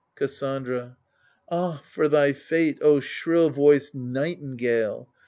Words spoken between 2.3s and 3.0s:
fate, O